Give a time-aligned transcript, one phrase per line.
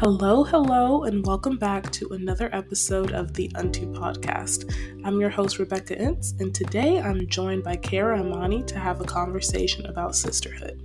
[0.00, 4.72] Hello, hello, and welcome back to another episode of the Unto Podcast.
[5.04, 9.04] I'm your host, Rebecca Ince, and today I'm joined by Kara Imani to have a
[9.04, 10.80] conversation about sisterhood.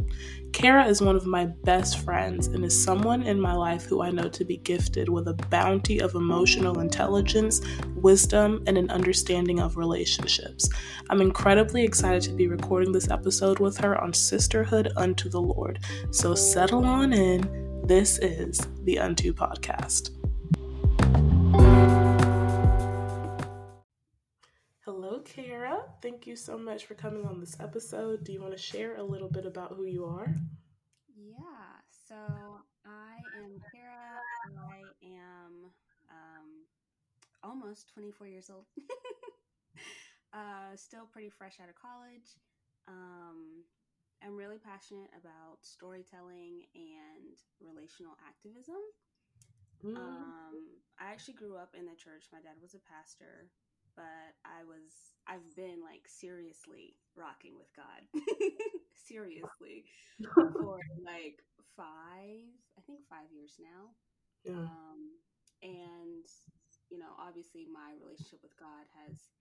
[0.52, 4.09] Kara is one of my best friends and is someone in my life who I
[4.09, 7.61] know to be gifted with a bounty of emotional intelligence,
[7.95, 10.68] wisdom, and an understanding of relationships.
[11.11, 15.81] I'm incredibly excited to be recording this episode with her on Sisterhood Unto the Lord.
[16.09, 20.12] So settle on in this is the Unto Podcast.
[24.86, 25.84] Hello, Kara.
[26.02, 28.23] Thank you so much for coming on this episode.
[28.23, 30.34] Do you want to share a little bit about who you are?
[31.14, 31.36] Yeah,
[32.08, 32.16] so
[32.86, 34.22] I am Kara.
[34.58, 35.72] I am
[36.09, 36.50] um,
[37.44, 38.66] almost 24 years old.
[40.34, 42.30] uh, still pretty fresh out of college.
[42.88, 43.64] Um,
[44.26, 48.80] am really passionate about storytelling and relational activism.
[49.84, 49.97] Mm.
[49.97, 50.56] Um,
[51.00, 52.31] I actually grew up in the church.
[52.31, 53.52] My dad was a pastor,
[53.95, 58.08] but I was I've been like seriously rocking with God.
[58.95, 59.86] seriously.
[60.34, 61.44] for like
[61.75, 62.47] five,
[62.78, 63.92] I think five years now.
[64.45, 64.64] Yeah.
[64.64, 65.19] Um,
[65.62, 66.28] and
[66.90, 69.34] you know, obviously my relationship with God has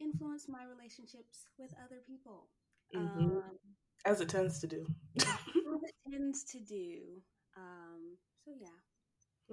[0.00, 2.48] influenced my relationships with other people.
[2.94, 3.40] Mm-hmm.
[3.40, 3.56] Um,
[4.06, 4.86] as it tends to do.
[5.20, 7.00] as it tends to do.
[7.56, 8.68] Um, so yeah.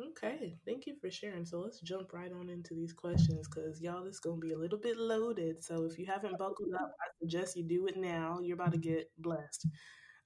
[0.10, 1.46] Okay, thank you for sharing.
[1.46, 4.58] So let's jump right on into these questions because y'all, this is gonna be a
[4.58, 5.64] little bit loaded.
[5.64, 8.40] So if you haven't buckled up, I suggest you do it now.
[8.42, 9.68] You're about to get blessed.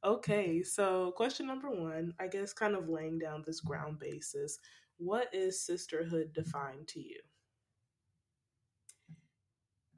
[0.04, 4.60] Okay, so question number one, I guess, kind of laying down this ground basis.
[4.98, 7.20] What is sisterhood defined to you?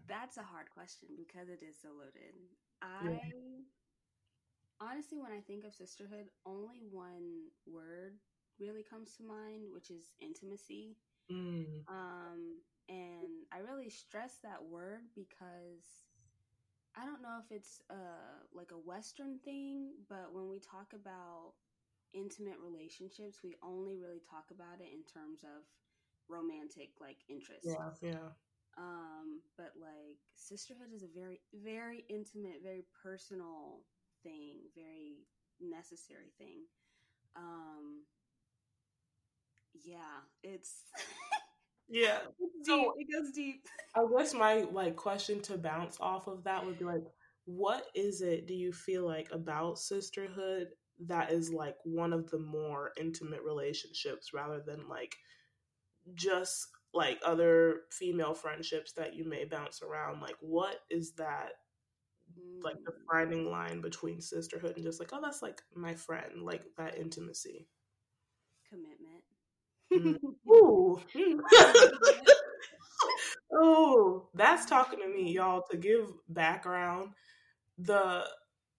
[0.08, 2.33] That's a hard question because it is so loaded.
[2.81, 3.19] I yeah
[4.81, 8.16] honestly, when I think of sisterhood, only one word
[8.59, 10.97] really comes to mind, which is intimacy.
[11.31, 11.83] Mm.
[11.87, 16.08] Um, and I really stress that word because
[16.98, 21.54] I don't know if it's uh like a Western thing, but when we talk about
[22.14, 25.64] intimate relationships, we only really talk about it in terms of
[26.27, 27.65] romantic like interest.
[27.65, 28.30] Yeah, yeah.
[28.77, 33.83] Um, but like sisterhood is a very, very intimate, very personal
[34.23, 35.25] thing, very
[35.61, 36.63] necessary thing.
[37.35, 38.03] Um,
[39.83, 40.83] yeah, it's
[41.89, 43.63] yeah, it's so it goes deep.
[43.95, 47.03] I guess my like question to bounce off of that would be like,
[47.45, 50.67] what is it do you feel like about sisterhood
[51.07, 55.15] that is like one of the more intimate relationships rather than like
[56.15, 61.51] just like other female friendships that you may bounce around like what is that
[62.62, 66.64] like the defining line between sisterhood and just like oh that's like my friend like
[66.78, 67.67] that intimacy.
[68.70, 69.23] Commitment.
[69.94, 70.20] Mm.
[70.50, 71.02] ooh.
[73.52, 77.12] Oh that's talking to me y'all to give background.
[77.78, 78.26] The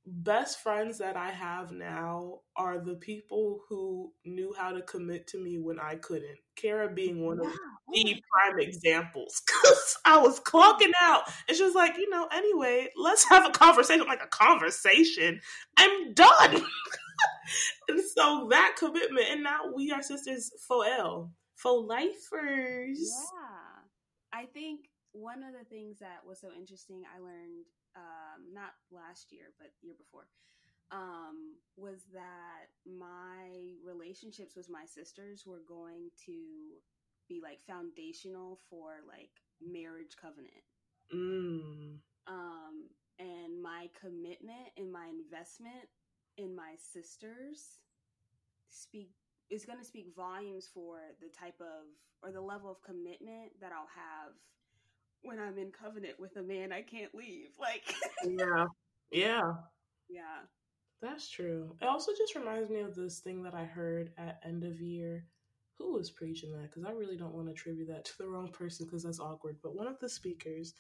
[0.06, 5.43] best friends that I have now are the people who knew how to commit to
[5.43, 6.38] me when I couldn't.
[6.56, 7.53] Kara being one of
[7.92, 11.24] the prime examples because I was clocking out.
[11.48, 14.06] And she was like, you know, anyway, let's have a conversation.
[14.06, 15.40] like, a conversation?
[15.76, 16.64] I'm done.
[17.88, 23.00] and so that commitment, and now we are sisters for L, for lifers.
[23.00, 23.80] Yeah.
[24.32, 29.32] I think one of the things that was so interesting I learned um, not last
[29.32, 30.26] year, but year before,
[30.92, 36.78] um, was that my relationships with my sisters were going to
[37.30, 39.30] be like foundational for like
[39.62, 40.66] marriage covenant.
[41.14, 41.98] Mm.
[42.26, 45.88] Um, and my commitment and my investment
[46.36, 47.78] in my sisters
[48.69, 49.10] speak
[49.48, 51.86] is going to speak volumes for the type of
[52.22, 54.32] or the level of commitment that I'll have
[55.22, 57.50] when I'm in covenant with a man I can't leave.
[57.58, 58.66] Like Yeah.
[59.12, 59.52] Yeah.
[60.08, 60.42] Yeah.
[61.02, 61.76] That's true.
[61.81, 65.25] It also just reminds me of this thing that I heard at end of year.
[65.81, 66.71] Who was preaching that?
[66.71, 69.56] Because I really don't want to attribute that to the wrong person because that's awkward.
[69.62, 70.75] But one of the speakers,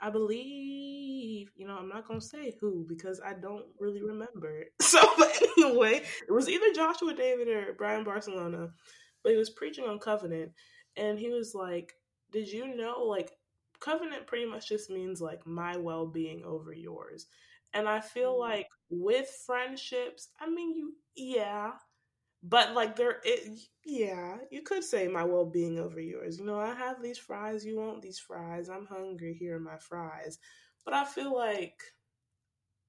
[0.00, 4.64] I believe, you know, I'm not going to say who because I don't really remember.
[4.80, 8.70] So, but anyway, it was either Joshua David or Brian Barcelona,
[9.22, 10.52] but he was preaching on covenant.
[10.96, 11.92] And he was like,
[12.32, 13.32] Did you know, like,
[13.80, 17.26] covenant pretty much just means like my well being over yours.
[17.74, 18.50] And I feel mm-hmm.
[18.50, 21.72] like with friendships, I mean, you, yeah,
[22.48, 26.38] but like there, it, yeah, you could say my well being over yours.
[26.38, 28.68] You know, I have these fries, you want these fries.
[28.68, 30.38] I'm hungry, here are my fries.
[30.84, 31.82] But I feel like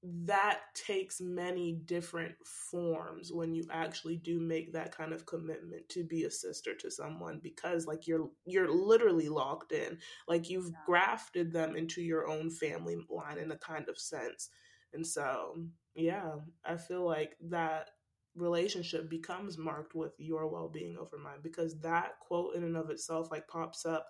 [0.04, 2.34] that takes many different
[2.70, 6.88] forms when you actually do make that kind of commitment to be a sister to
[6.88, 10.78] someone because like you're you're literally locked in like you've yeah.
[10.86, 14.50] grafted them into your own family line in a kind of sense
[14.92, 15.56] and so
[15.96, 16.34] yeah
[16.64, 17.88] i feel like that
[18.38, 23.30] relationship becomes marked with your well-being over mine because that quote in and of itself
[23.30, 24.08] like pops up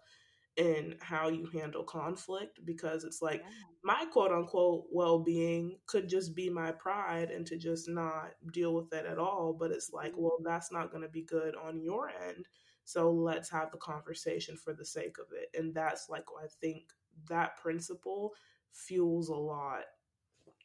[0.58, 3.50] in how you handle conflict because it's like yeah.
[3.84, 8.74] my quote unquote well being could just be my pride and to just not deal
[8.74, 9.56] with it at all.
[9.58, 10.22] But it's like, mm-hmm.
[10.22, 12.46] well, that's not going to be good on your end.
[12.84, 15.56] So let's have the conversation for the sake of it.
[15.56, 16.84] And that's like, I think
[17.28, 18.32] that principle
[18.72, 19.82] fuels a lot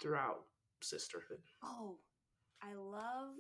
[0.01, 0.45] throughout
[0.81, 1.39] sisterhood.
[1.63, 1.97] Oh,
[2.63, 3.35] I love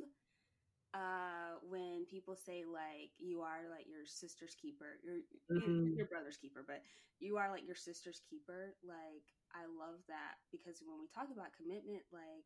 [0.93, 4.99] uh when people say like you are like your sister's keeper.
[5.03, 5.95] Your mm-hmm.
[5.95, 6.83] your brother's keeper but
[7.19, 8.75] you are like your sister's keeper.
[8.83, 9.23] Like
[9.55, 12.45] i love that because when we talk about commitment like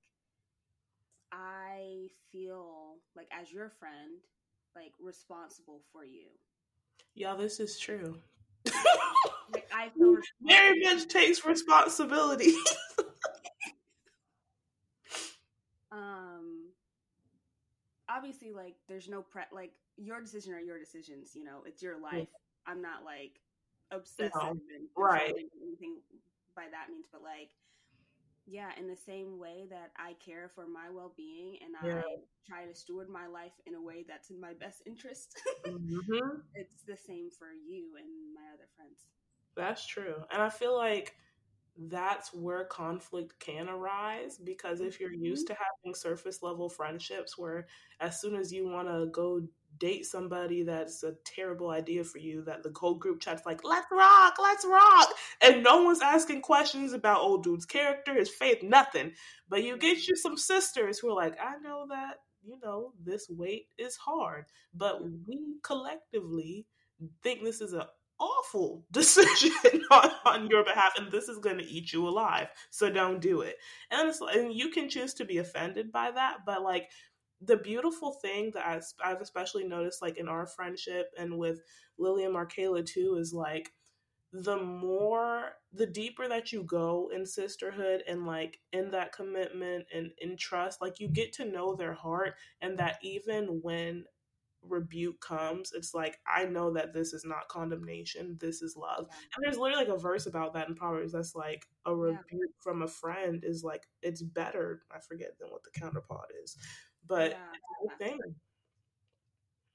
[1.32, 4.20] i feel like as your friend
[4.76, 6.28] like responsible for you.
[7.16, 8.18] Yeah this is true.
[9.52, 12.54] Like, i feel very much takes responsibility
[18.18, 22.00] obviously like there's no pre like your decision are your decisions you know it's your
[22.00, 22.72] life yeah.
[22.72, 23.40] i'm not like
[23.92, 24.50] obsessive no.
[24.50, 25.98] and right anything
[26.56, 27.50] by that means but like
[28.46, 32.00] yeah in the same way that i care for my well-being and yeah.
[32.00, 32.16] i
[32.46, 36.40] try to steward my life in a way that's in my best interest mm-hmm.
[36.56, 39.06] it's the same for you and my other friends
[39.56, 41.16] that's true and i feel like
[41.78, 45.54] that's where conflict can arise because if you're used mm-hmm.
[45.54, 47.68] to having surface level friendships where
[48.00, 49.42] as soon as you want to go
[49.80, 53.86] date somebody that's a terrible idea for you that the whole group chat's like let's
[53.92, 55.10] rock let's rock
[55.42, 59.12] and no one's asking questions about old dude's character his faith nothing
[59.50, 63.28] but you get you some sisters who are like i know that you know this
[63.30, 66.66] weight is hard but we collectively
[67.22, 67.88] think this is a
[68.20, 69.52] awful decision
[69.92, 73.42] on, on, your behalf and this is going to eat you alive so don't do
[73.42, 73.56] it.
[73.92, 76.90] And, and you can choose to be offended by that but like
[77.42, 81.62] the beautiful thing that I, i've especially noticed like in our friendship and with
[81.98, 83.72] lily and markayla too is like
[84.34, 90.12] the more the deeper that you go in sisterhood and like in that commitment and
[90.20, 94.04] in trust like you get to know their heart and that even when
[94.70, 99.08] rebuke comes, it's like I know that this is not condemnation, this is love.
[99.36, 102.40] And there's literally like a verse about that in Proverbs that's like a rebuke yeah.
[102.60, 106.58] from a friend is like it's better, I forget than what the counterpart is.
[107.08, 107.38] But yeah.
[107.84, 108.20] it's a thing.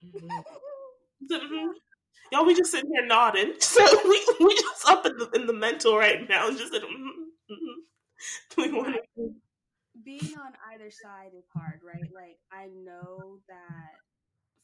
[0.05, 1.35] Mm-hmm.
[1.35, 1.71] mm-hmm.
[2.31, 3.55] Y'all, we just sitting here nodding.
[3.61, 7.53] So we we just up in the in the mental right now, just mm-hmm.
[7.53, 7.81] mm-hmm.
[8.57, 9.35] we want to
[10.05, 12.11] being on either side is hard, right?
[12.15, 13.93] Like I know that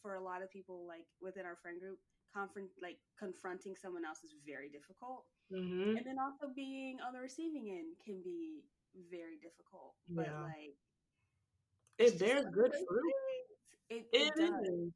[0.00, 1.98] for a lot of people like within our friend group
[2.32, 5.96] confront like confronting someone else is very difficult mm-hmm.
[5.96, 8.62] and then also being on the receiving end can be
[9.10, 10.42] very difficult but yeah.
[10.42, 10.76] like
[11.98, 13.12] it bears good fruit
[13.90, 14.68] it, it, it, is.
[14.68, 14.92] it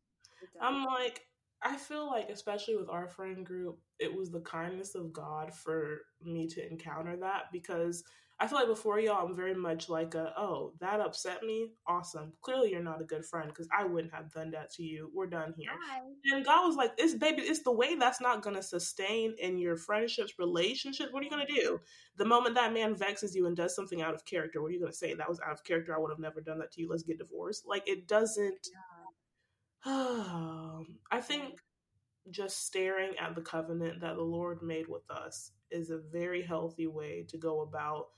[0.60, 1.22] i'm like
[1.62, 6.02] i feel like especially with our friend group it was the kindness of god for
[6.22, 8.04] me to encounter that because
[8.40, 11.70] I feel like before y'all, I'm very much like a, oh, that upset me.
[11.86, 12.32] Awesome.
[12.42, 15.10] Clearly, you're not a good friend because I wouldn't have done that to you.
[15.14, 15.70] We're done here.
[16.32, 19.58] And God was like, it's baby, it's the way that's not going to sustain in
[19.58, 21.12] your friendships, relationships.
[21.12, 21.80] What are you going to do?
[22.16, 24.80] The moment that man vexes you and does something out of character, what are you
[24.80, 25.14] going to say?
[25.14, 25.94] That was out of character.
[25.94, 26.88] I would have never done that to you.
[26.90, 27.64] Let's get divorced.
[27.66, 28.66] Like, it doesn't.
[28.72, 28.82] Yeah.
[31.10, 31.60] I think
[32.30, 36.86] just staring at the covenant that the Lord made with us is a very healthy
[36.86, 38.08] way to go about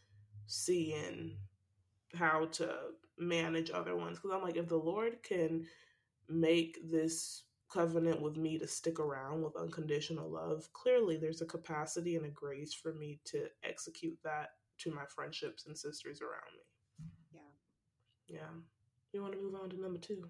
[0.46, 1.36] seeing
[2.14, 2.70] how to
[3.18, 5.64] manage other ones because I'm like, if the Lord can
[6.28, 12.16] make this covenant with me to stick around with unconditional love, clearly there's a capacity
[12.16, 17.06] and a grace for me to execute that to my friendships and sisters around me.
[17.32, 18.38] Yeah.
[18.38, 18.60] Yeah.
[19.12, 20.28] You want to move on to number two?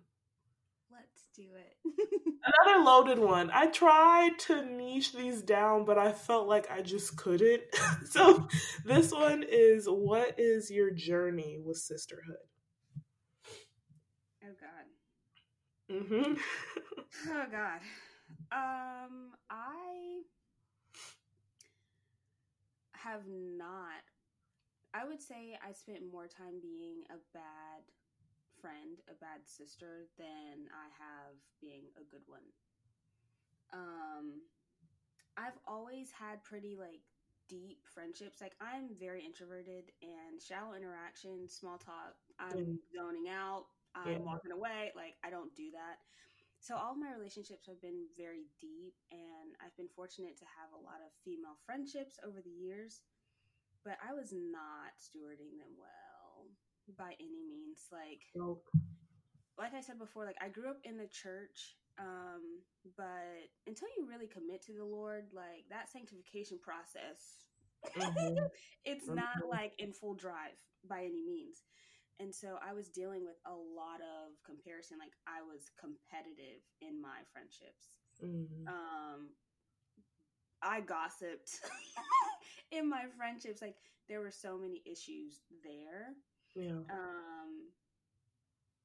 [0.94, 1.76] Let's do it.
[2.66, 3.50] Another loaded one.
[3.52, 7.62] I tried to niche these down, but I felt like I just couldn't.
[8.10, 8.48] so
[8.84, 12.36] this one is what is your journey with sisterhood?
[14.44, 15.96] Oh god.
[15.96, 16.38] Mhm.
[17.30, 17.80] oh god.
[18.52, 20.20] Um I
[22.92, 24.02] have not
[24.94, 27.82] I would say I spent more time being a bad
[28.64, 32.48] friend, a bad sister, than I have being a good one.
[33.72, 34.40] Um,
[35.36, 37.02] I've always had pretty like
[37.48, 38.40] deep friendships.
[38.40, 42.16] Like I'm very introverted and shallow interaction, small talk.
[42.40, 42.78] I'm Mm.
[42.96, 43.66] zoning out.
[43.94, 44.18] I'm Yeah.
[44.24, 44.92] walking away.
[44.96, 45.98] Like I don't do that.
[46.60, 50.72] So all of my relationships have been very deep, and I've been fortunate to have
[50.72, 53.02] a lot of female friendships over the years.
[53.84, 56.13] But I was not stewarding them well
[56.98, 57.88] by any means.
[57.90, 58.68] Like Nope.
[59.58, 62.60] like I said before, like I grew up in the church, um,
[62.96, 67.44] but until you really commit to the Lord, like that sanctification process,
[67.84, 67.94] Mhm.
[68.84, 69.48] it's not Mhm.
[69.48, 71.64] like in full drive by any means.
[72.20, 74.98] And so I was dealing with a lot of comparison.
[74.98, 77.96] Like I was competitive in my friendships.
[78.22, 78.66] Mhm.
[78.68, 79.36] Um,
[80.62, 81.60] I gossiped
[82.70, 83.60] in my friendships.
[83.60, 83.76] Like
[84.08, 86.14] there were so many issues there
[86.54, 86.80] Yeah.
[86.90, 87.70] um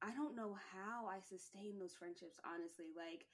[0.02, 3.26] i don't know how i sustained those friendships honestly like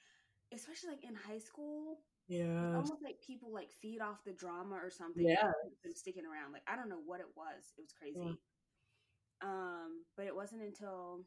[0.53, 2.75] especially like in high school Yeah.
[2.75, 5.51] almost like people like feed off the drama or something Yeah.
[5.93, 8.39] sticking around like i don't know what it was it was crazy
[9.41, 11.21] um but it wasn't until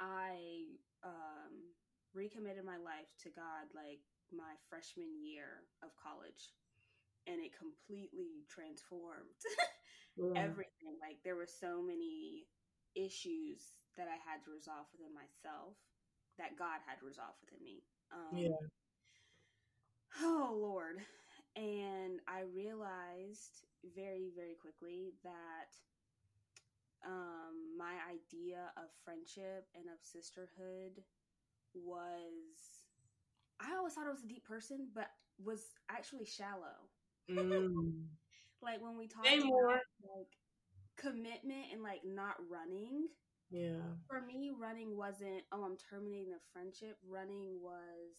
[0.00, 0.64] i
[1.04, 1.72] um
[2.14, 4.00] recommitted my life to god like
[4.32, 6.52] my freshman year of college
[7.26, 9.40] and it completely transformed
[10.16, 10.34] Yeah.
[10.36, 10.96] everything.
[11.00, 12.46] Like there were so many
[12.94, 15.76] issues that I had to resolve within myself
[16.38, 17.82] that God had resolved within me.
[18.12, 18.56] Um, Yeah.
[20.22, 20.98] Oh Lord,
[21.56, 23.64] and I realized
[23.94, 25.72] very very quickly that
[27.06, 31.02] um, my idea of friendship and of sisterhood
[31.74, 32.86] was.
[33.60, 35.08] I always thought I was a deep person, but
[35.42, 36.90] was actually shallow
[37.30, 38.04] Mm.
[38.62, 39.80] like when we talk Say about more.
[40.02, 40.32] like
[40.96, 43.08] commitment and like not running
[43.50, 43.80] Yeah.
[44.08, 48.16] for me running wasn't oh i'm terminating a friendship running was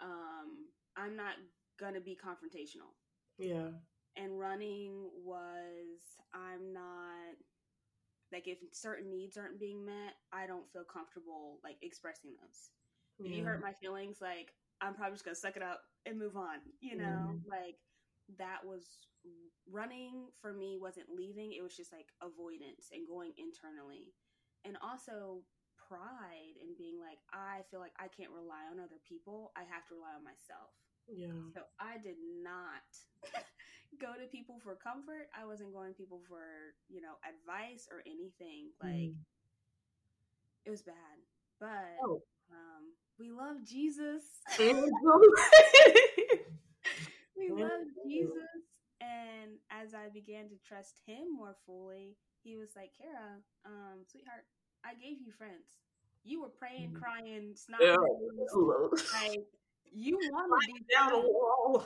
[0.00, 1.34] um i'm not
[1.80, 2.92] gonna be confrontational
[3.38, 3.68] Yeah.
[4.16, 6.00] and running was
[6.34, 7.36] i'm not
[8.32, 12.70] like if certain needs aren't being met i don't feel comfortable like expressing those
[13.20, 16.36] if you hurt my feelings like i'm probably just gonna suck it up and move
[16.36, 17.48] on you know Mhm.
[17.48, 17.76] like
[18.38, 18.86] that was
[19.70, 21.52] running for me wasn't leaving.
[21.52, 24.12] It was just like avoidance and going internally.
[24.64, 25.42] And also
[25.88, 29.52] pride and being like i feel like i can't rely on other people.
[29.54, 30.72] I have to rely on myself.
[31.12, 31.36] Yeah.
[31.52, 32.88] so i did not
[34.00, 35.28] go to people for comfort.
[35.36, 38.72] I wasn't going to people for you know advice or anything.
[38.82, 39.20] Like Mm.
[40.64, 41.20] it was bad.
[41.60, 42.22] But Oh.
[42.50, 44.22] um we love jesus
[47.48, 47.64] Yeah.
[47.64, 48.62] love jesus
[49.00, 54.44] and as i began to trust him more fully he was like kara um sweetheart
[54.84, 55.78] i gave you friends
[56.24, 57.00] you were praying Mhm.
[57.00, 57.96] crying snot Yeah.
[59.12, 59.44] like
[59.92, 61.84] you wanted these Down a wall.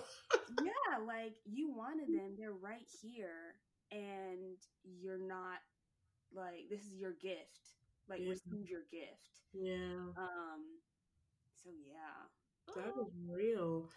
[0.48, 3.54] yeah like you wanted them they're right here
[3.92, 5.58] and you're not
[6.34, 7.76] like this is your gift
[8.08, 8.30] like Yeah.
[8.30, 10.12] receive your gift Yeah.
[10.16, 10.80] um
[11.62, 12.26] so yeah
[12.74, 13.88] That is real.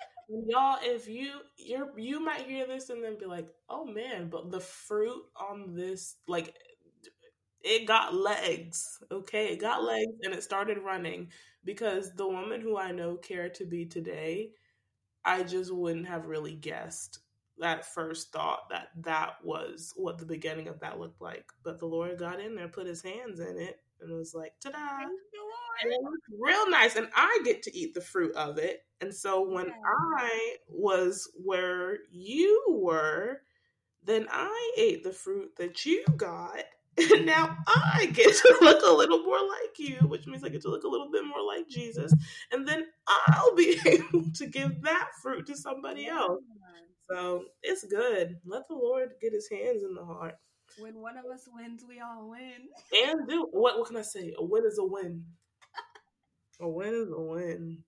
[0.48, 4.50] Y'all, if you you're you might hear this and then be like, oh man, but
[4.50, 6.56] the fruit on this, like
[7.64, 9.00] it got legs.
[9.12, 11.30] Okay, it got legs and it started running
[11.64, 14.52] because the woman who I know Kara to be today,
[15.26, 17.20] I just wouldn't have really guessed
[17.60, 21.46] that first thought that that was what the beginning of that looked like.
[21.64, 24.54] But the Lord got in there, put his hands in it, and it was like,
[24.64, 24.78] ta da!
[25.84, 29.14] And it looks real nice and i get to eat the fruit of it and
[29.14, 29.74] so when Yeah.
[30.20, 33.42] i was where you were
[34.04, 36.64] then i ate the fruit that you got
[36.98, 40.62] and now i get to look a little more like you which means i get
[40.62, 42.14] to look a little bit more like jesus
[42.52, 42.86] and then
[43.30, 46.42] i'll be able to give that fruit to somebody else.
[47.10, 48.38] So it's good.
[48.46, 50.36] Let the lord get his hands in the heart
[50.80, 52.70] when one of us wins we all win
[53.06, 55.24] and do what what can i say a win is a win
[56.60, 57.84] a win is a win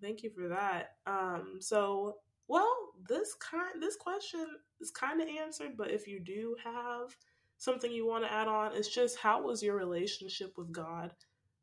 [0.00, 0.90] Thank you for that.
[1.06, 2.16] Um, so
[2.48, 2.74] well,
[3.08, 4.46] this kind this question
[4.80, 7.14] is kind of answered, but if you do have
[7.58, 11.12] something you want to add on, it's just how was your relationship with God?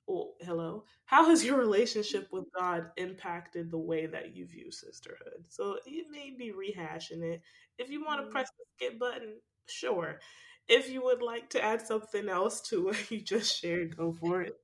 [0.10, 0.86] Oh, hello.
[1.06, 5.46] How has your relationship with God impacted the way that you view sisterhood?
[5.50, 7.42] So it may be rehashing it.
[7.78, 8.32] If you want to Mhm.
[8.32, 10.20] press the skip button, sure.
[10.68, 14.42] If you would like to add something else to what you just shared, go for
[14.42, 14.56] it.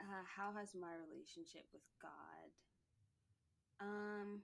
[0.00, 2.50] uh, how has my relationship with god
[3.80, 4.42] um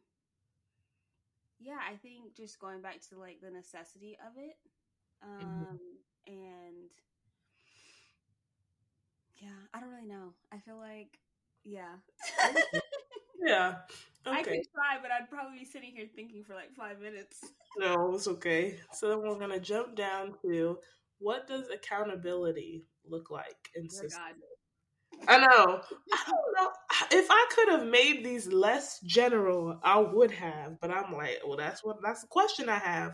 [1.59, 4.57] yeah i think just going back to like the necessity of it
[5.23, 6.91] um and
[9.41, 11.19] yeah i don't really know i feel like
[11.65, 11.97] yeah
[13.45, 13.77] Yeah.
[14.27, 14.39] Okay.
[14.39, 17.45] I could try, but I'd probably be sitting here thinking for like five minutes.
[17.79, 18.79] No, it's okay.
[18.93, 20.79] So then we're gonna jump down to
[21.19, 24.43] what does accountability look like in sisterhood?
[25.29, 25.81] I know.
[26.03, 26.71] I don't know.
[27.13, 30.81] If I could have made these less general, I would have.
[30.81, 33.13] But I'm like, well, that's what that's the question I have.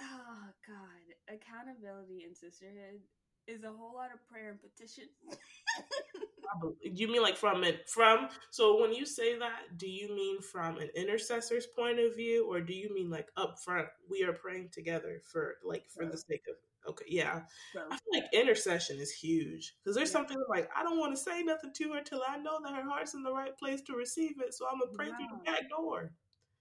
[0.00, 3.00] Oh God, accountability in sisterhood
[3.48, 5.04] is a whole lot of prayer and petition.
[6.80, 10.78] you mean like from it from so when you say that do you mean from
[10.78, 14.68] an intercessor's point of view or do you mean like up front we are praying
[14.72, 16.54] together for like for the sake of
[16.88, 17.40] Okay, yeah.
[17.72, 20.12] So, I feel like intercession is huge because there's yeah.
[20.12, 22.88] something like I don't want to say nothing to her till I know that her
[22.88, 24.54] heart's in the right place to receive it.
[24.54, 26.12] So I'm gonna pray through the back door.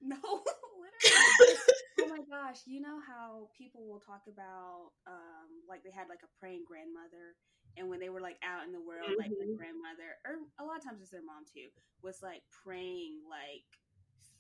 [0.02, 0.18] No.
[2.02, 6.24] oh my gosh, you know how people will talk about um like they had like
[6.24, 7.36] a praying grandmother
[7.78, 9.20] and when they were like out in the world mm-hmm.
[9.20, 11.68] like the grandmother or a lot of times it's their mom too
[12.04, 13.68] was like praying like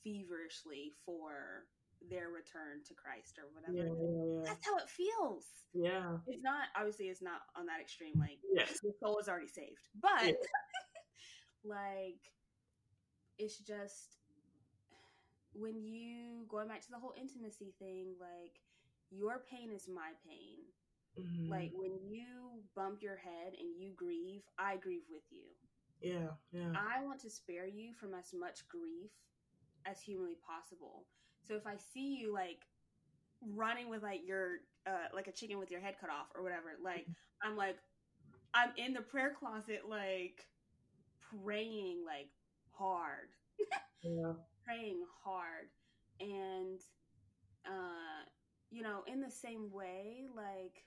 [0.03, 1.65] feverishly for
[2.09, 3.73] their return to Christ or whatever.
[3.73, 4.43] Yeah, yeah, yeah.
[4.45, 5.45] That's how it feels.
[5.73, 6.21] Yeah.
[6.27, 8.79] It's not obviously it's not on that extreme like yes.
[8.83, 9.89] the soul is already saved.
[9.99, 10.37] But
[11.65, 12.21] like
[13.37, 14.15] it's just
[15.57, 18.59] when you going back to the whole intimacy thing, like
[19.09, 20.59] your pain is my pain.
[21.19, 21.51] Mm-hmm.
[21.51, 25.47] Like when you bump your head and you grieve, I grieve with you.
[26.01, 26.73] Yeah, yeah.
[26.75, 29.11] I want to spare you from as much grief
[29.85, 31.05] as humanly possible.
[31.47, 32.65] So if I see you like
[33.53, 34.57] running with like your
[34.87, 37.07] uh like a chicken with your head cut off or whatever, like
[37.41, 37.77] I'm like
[38.53, 40.45] I'm in the prayer closet like
[41.43, 42.29] praying like
[42.71, 43.29] hard.
[44.03, 44.33] yeah.
[44.65, 45.69] Praying hard.
[46.19, 46.79] And
[47.65, 48.23] uh
[48.71, 50.83] you know, in the same way, like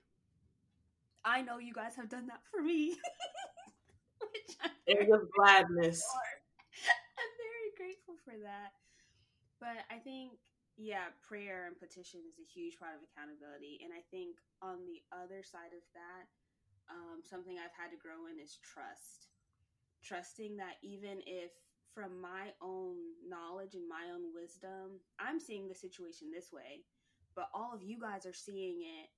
[1.24, 2.96] I know you guys have done that for me.
[4.20, 6.02] Which I'm gladness.
[7.18, 8.72] I'm very grateful for that.
[9.60, 10.38] But I think,
[10.78, 13.82] yeah, prayer and petition is a huge part of accountability.
[13.82, 16.24] And I think on the other side of that,
[16.88, 19.28] um, something I've had to grow in is trust.
[20.02, 21.50] Trusting that even if
[21.94, 22.96] from my own
[23.26, 26.84] knowledge and my own wisdom, I'm seeing the situation this way,
[27.34, 29.08] but all of you guys are seeing it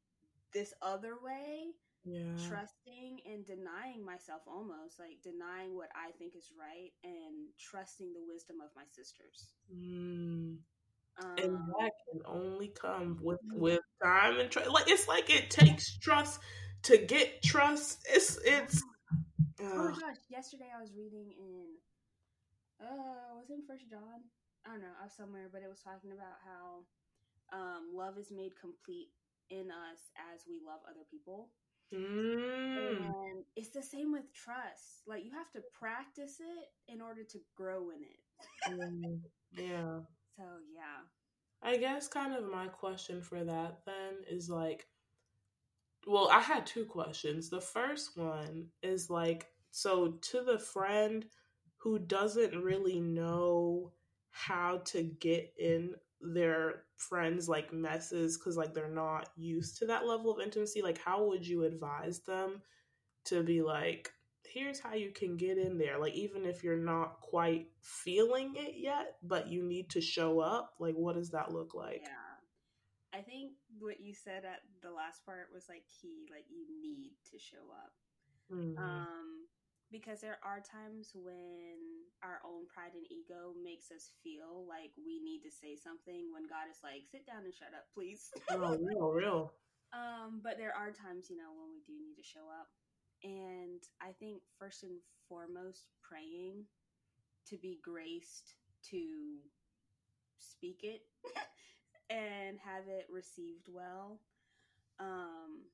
[0.53, 1.73] this other way.
[2.03, 2.33] Yeah.
[2.49, 8.25] Trusting and denying myself almost, like denying what I think is right and trusting the
[8.27, 9.53] wisdom of my sisters.
[9.71, 10.57] Mm.
[11.23, 13.61] Um, and that can only come with mm-hmm.
[13.61, 14.71] with time and trust.
[14.71, 16.41] Like it's like it takes trust
[16.85, 18.07] to get trust.
[18.09, 18.83] It's it's.
[19.61, 20.17] Uh, oh my gosh!
[20.31, 21.67] Yesterday I was reading in,
[22.81, 24.25] uh, was in First John?
[24.67, 24.97] I don't know.
[25.01, 26.85] I was somewhere, but it was talking about how
[27.53, 29.09] um, love is made complete
[29.51, 31.49] in us as we love other people.
[31.95, 33.07] Mm.
[33.07, 35.03] And it's the same with trust.
[35.07, 38.21] Like you have to practice it in order to grow in it.
[38.71, 39.21] mm.
[39.53, 40.01] Yeah.
[40.37, 41.03] So yeah.
[41.63, 44.87] I guess kind of my question for that then is like
[46.07, 47.51] well, I had two questions.
[47.51, 51.27] The first one is like so to the friend
[51.83, 53.93] who doesn't really know
[54.31, 60.07] how to get in their friends like messes because like they're not used to that
[60.07, 62.61] level of intimacy like how would you advise them
[63.25, 64.11] to be like
[64.53, 68.75] here's how you can get in there like even if you're not quite feeling it
[68.77, 70.75] yet but you need to show up?
[70.79, 72.03] Like what does that look like?
[72.03, 73.19] Yeah.
[73.19, 77.13] I think what you said at the last part was like key like you need
[77.33, 77.93] to show up.
[78.53, 78.79] Mm-hmm.
[78.83, 79.47] um
[79.91, 85.19] because there are times when our own pride and ego makes us feel like we
[85.19, 88.31] need to say something when God is like, sit down and shut up, please.
[88.51, 89.53] oh, real, real.
[89.91, 92.71] Um, but there are times, you know, when we do need to show up.
[93.23, 94.97] And I think first and
[95.29, 96.65] foremost, praying
[97.49, 98.55] to be graced
[98.91, 99.43] to
[100.39, 101.03] speak it
[102.11, 104.21] and have it received well.
[104.99, 105.67] Um,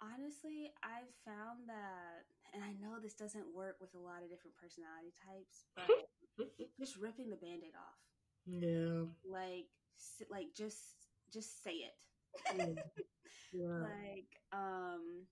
[0.00, 4.56] honestly, I've found that and I know this doesn't work with a lot of different
[4.56, 6.46] personality types, but
[6.78, 8.00] just ripping the band-aid off.
[8.46, 9.04] Yeah.
[9.24, 9.68] Like
[10.30, 10.78] like just
[11.32, 11.96] just say it.
[12.56, 12.74] yeah.
[13.52, 15.26] Like um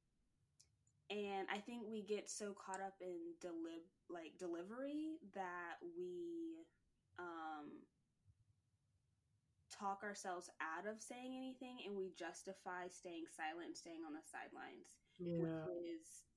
[1.11, 6.67] and I think we get so caught up in delib like delivery that we
[7.19, 7.87] um
[9.71, 14.25] talk ourselves out of saying anything and we justify staying silent and staying on the
[14.27, 14.99] sidelines.
[15.19, 15.65] Yeah.
[15.65, 16.28] Which is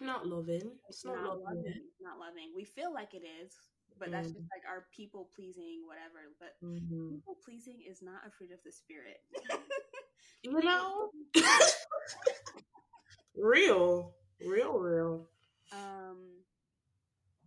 [0.00, 0.72] not loving.
[0.88, 1.64] It's not, not loving.
[1.64, 1.82] loving.
[2.00, 2.52] Not loving.
[2.54, 3.54] We feel like it is,
[3.98, 4.12] but mm.
[4.12, 6.32] that's just like our people pleasing, whatever.
[6.38, 7.10] But mm-hmm.
[7.10, 9.20] people pleasing is not a fruit of the spirit.
[10.42, 11.10] you know,
[13.36, 14.14] real,
[14.46, 15.26] real, real.
[15.72, 16.42] Um,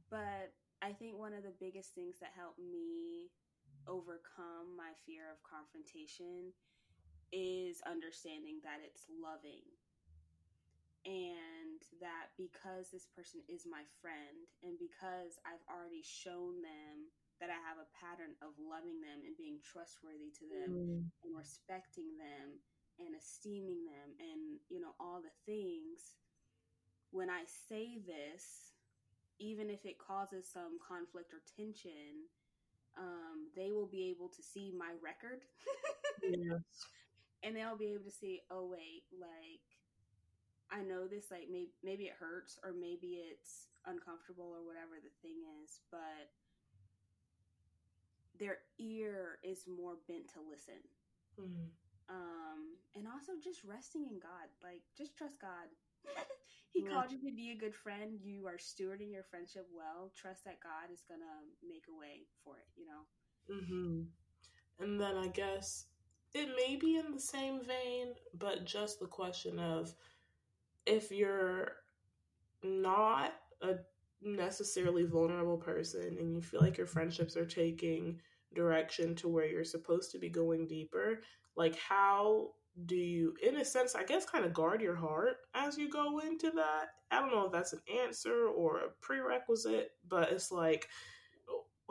[0.10, 3.32] but I think one of the biggest things that helped me
[3.88, 6.54] overcome my fear of confrontation
[7.32, 9.66] is understanding that it's loving
[11.06, 17.54] and that because this person is my friend and because I've already shown them that
[17.54, 21.02] I have a pattern of loving them and being trustworthy to them mm.
[21.22, 22.58] and respecting them
[22.98, 26.16] and esteeming them and you know all the things
[27.12, 28.74] when I say this
[29.38, 32.32] even if it causes some conflict or tension
[32.98, 35.44] um, they will be able to see my record
[36.24, 36.64] yes.
[37.44, 39.75] and they'll be able to see oh wait like
[40.72, 45.14] I know this like maybe maybe it hurts or maybe it's uncomfortable or whatever the
[45.22, 46.34] thing is, but
[48.40, 50.82] their ear is more bent to listen.
[51.40, 51.70] Mm-hmm.
[52.10, 54.50] Um, and also just resting in God.
[54.64, 55.70] Like just trust God.
[56.74, 56.92] he yeah.
[56.92, 58.20] called you to be a good friend.
[58.22, 60.12] You are stewarding your friendship well.
[60.16, 62.70] Trust that God is gonna make a way for it.
[62.76, 63.04] You know.
[63.46, 64.84] Mm-hmm.
[64.84, 65.86] And then I guess
[66.34, 69.94] it may be in the same vein, but just the question of
[70.86, 71.72] if you're
[72.64, 73.76] not a
[74.22, 78.20] necessarily vulnerable person and you feel like your friendships are taking
[78.54, 81.22] direction to where you're supposed to be going deeper,
[81.56, 82.50] like how
[82.86, 86.20] do you, in a sense, I guess, kind of guard your heart as you go
[86.20, 86.88] into that?
[87.12, 90.88] I don't know if that's an answer or a prerequisite, but it's like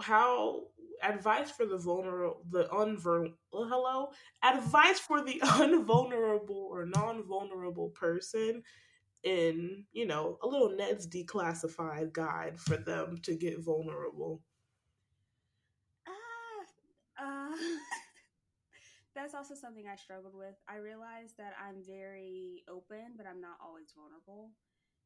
[0.00, 0.64] how
[1.04, 4.10] advice for the vulnerable, the unvulnerable, hello,
[4.42, 8.62] advice for the unvulnerable or non-vulnerable person
[9.22, 14.42] in, you know, a little Ned's declassified guide for them to get vulnerable?
[16.06, 17.56] Uh, uh,
[19.14, 20.54] that's also something I struggled with.
[20.68, 24.50] I realized that I'm very open, but I'm not always vulnerable.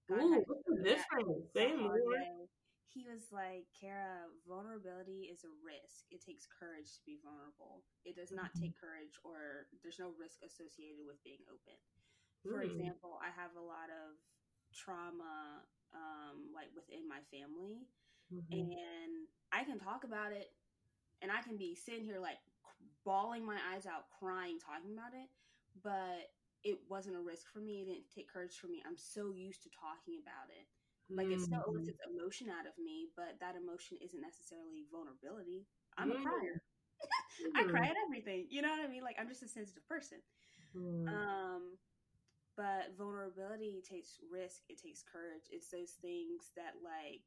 [0.08, 1.52] God Ooh, what's the difference?
[1.54, 1.94] Say more.
[2.88, 6.08] He was like, Kara, vulnerability is a risk.
[6.10, 7.84] It takes courage to be vulnerable.
[8.02, 8.72] It does not mm-hmm.
[8.72, 11.76] take courage, or there's no risk associated with being open
[12.42, 12.70] for mm.
[12.70, 14.14] example, I have a lot of
[14.74, 17.88] trauma um, like within my family,
[18.30, 18.52] mm-hmm.
[18.52, 20.52] and I can talk about it,
[21.22, 22.38] and I can be sitting here like
[23.04, 25.28] bawling my eyes out, crying, talking about it,
[25.82, 26.30] but
[26.62, 27.82] it wasn't a risk for me.
[27.82, 28.82] It didn't take courage for me.
[28.86, 30.66] I'm so used to talking about it.
[31.08, 31.80] Like it still mm-hmm.
[31.80, 35.64] elicits emotion out of me, but that emotion isn't necessarily vulnerability.
[35.96, 36.20] I'm mm.
[36.20, 36.60] a crier.
[37.56, 37.90] I cry mm.
[37.90, 38.44] at everything.
[38.52, 39.02] You know what I mean?
[39.02, 40.20] Like I'm just a sensitive person.
[40.76, 41.08] Mm.
[41.08, 41.62] Um,
[42.58, 47.22] but vulnerability takes risk it takes courage it's those things that like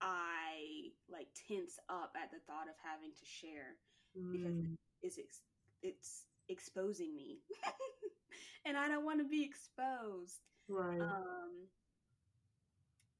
[0.00, 3.74] i like tense up at the thought of having to share
[4.16, 4.32] mm.
[4.32, 4.56] because
[5.02, 5.42] it's ex-
[5.82, 7.40] it's exposing me
[8.64, 11.66] and i don't want to be exposed right um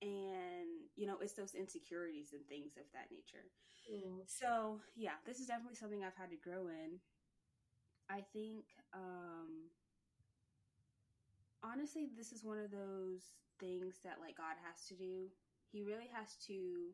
[0.02, 3.46] and you know it's those insecurities and things of that nature
[3.86, 4.20] mm.
[4.26, 6.98] so yeah this is definitely something i've had to grow in
[8.10, 9.70] i think um
[11.62, 13.22] honestly, this is one of those
[13.58, 15.30] things that like God has to do.
[15.70, 16.90] He really has to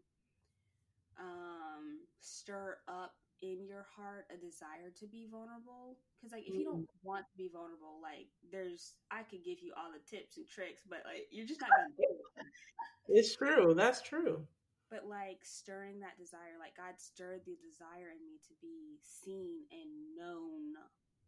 [1.18, 6.66] um, stir up in your heart a desire to be vulnerable because like if you
[6.66, 10.49] don't want to be vulnerable like there's i could give you all the tips and
[10.51, 12.08] tricks but like you're just not gonna do
[13.09, 14.46] it's true that's true
[14.90, 19.64] but like stirring that desire like god stirred the desire in me to be seen
[19.72, 20.74] and known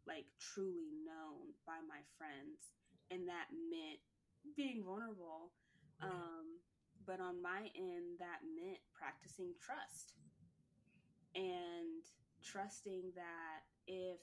[0.07, 2.73] like truly known by my friends
[3.11, 4.01] and that meant
[4.57, 5.53] being vulnerable.
[6.01, 6.63] Um,
[7.07, 10.17] but on my end, that meant practicing trust
[11.35, 12.01] and
[12.41, 14.19] trusting that if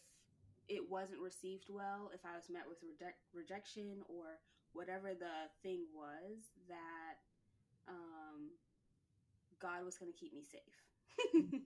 [0.68, 4.42] it wasn't received well, if I was met with reject- rejection or
[4.78, 7.18] whatever the thing was, that
[7.90, 8.54] um,
[9.60, 10.78] God was going to keep me safe.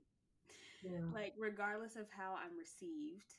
[0.84, 1.04] yeah.
[1.14, 3.36] Like, regardless of how I'm received,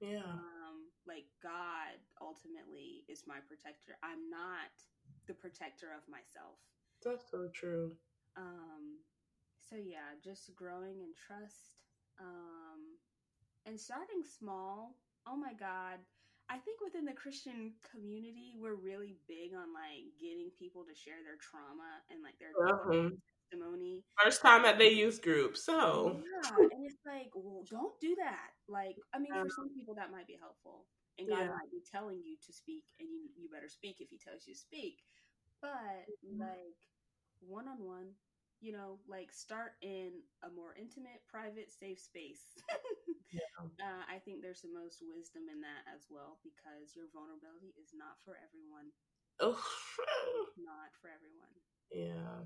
[0.00, 0.28] yeah.
[0.28, 3.96] Um, like God ultimately is my protector.
[4.02, 4.72] I'm not
[5.26, 6.60] the protector of myself.
[7.02, 7.92] That's so true.
[8.36, 9.00] Um,
[9.68, 11.86] so yeah, just growing in trust.
[12.20, 13.00] Um,
[13.64, 14.96] and starting small.
[15.26, 15.98] Oh my God.
[16.48, 21.18] I think within the Christian community, we're really big on like getting people to share
[21.26, 23.10] their trauma and like their uh-huh
[23.50, 24.02] testimony.
[24.22, 25.56] First time at the youth group.
[25.56, 28.50] So yeah, and it's like, well, don't do that.
[28.68, 30.86] Like, I mean, for some people that might be helpful,
[31.18, 31.48] and God yeah.
[31.48, 34.54] might be telling you to speak, and you you better speak if He tells you
[34.54, 34.98] to speak.
[35.60, 36.40] But mm-hmm.
[36.40, 36.76] like
[37.40, 38.14] one on one,
[38.60, 42.56] you know, like start in a more intimate, private, safe space.
[43.32, 43.52] yeah.
[43.80, 47.92] uh, I think there's the most wisdom in that as well because your vulnerability is
[47.92, 48.90] not for everyone.
[49.40, 49.56] Oh,
[50.56, 51.54] not for everyone.
[51.92, 52.44] Yeah.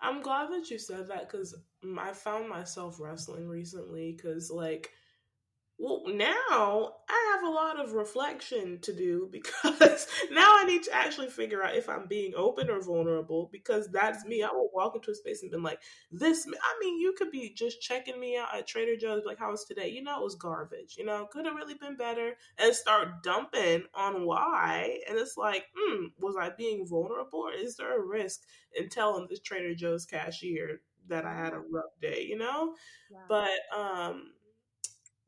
[0.00, 1.54] I'm glad that you said that because
[1.98, 4.90] I found myself wrestling recently because, like,
[5.80, 10.94] well, now I have a lot of reflection to do because now I need to
[10.94, 14.42] actually figure out if I'm being open or vulnerable because that's me.
[14.42, 17.54] I will walk into a space and be like, this, I mean, you could be
[17.54, 19.88] just checking me out at Trader Joe's, like, how was today?
[19.88, 23.84] You know, it was garbage, you know, could have really been better and start dumping
[23.94, 24.98] on why.
[25.08, 28.40] And it's like, hmm, was I being vulnerable or is there a risk
[28.74, 32.74] in telling this Trader Joe's cashier that I had a rough day, you know?
[33.28, 34.32] But, um,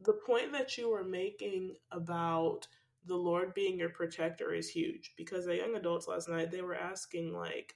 [0.02, 2.66] the point that you were making about
[3.06, 6.74] the Lord being your protector is huge because the young adults last night they were
[6.74, 7.74] asking like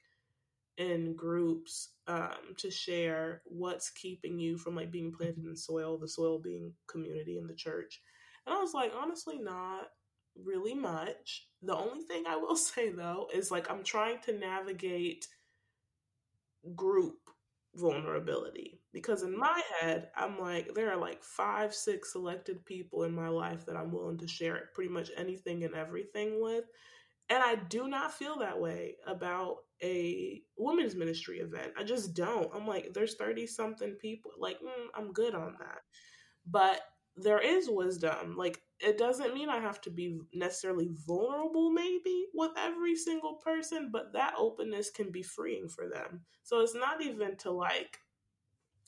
[0.76, 6.08] in groups um, to share what's keeping you from like being planted in soil, the
[6.08, 8.00] soil being community in the church.
[8.46, 9.88] And I was like, honestly, not
[10.42, 11.48] really much.
[11.62, 15.26] The only thing I will say though is like I'm trying to navigate
[16.74, 17.18] group
[17.74, 23.14] vulnerability because in my head i'm like there are like five six selected people in
[23.14, 26.64] my life that i'm willing to share pretty much anything and everything with.
[27.30, 31.72] And i do not feel that way about a women's ministry event.
[31.78, 32.50] I just don't.
[32.54, 35.80] I'm like there's 30 something people like mm, i'm good on that.
[36.46, 36.80] But
[37.16, 38.36] there is wisdom.
[38.36, 43.90] Like it doesn't mean i have to be necessarily vulnerable maybe with every single person
[43.92, 46.22] but that openness can be freeing for them.
[46.42, 47.98] So it's not even to like